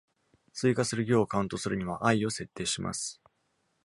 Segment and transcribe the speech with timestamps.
[0.51, 3.21] 追加する行をカウントするには、[i] を設定します。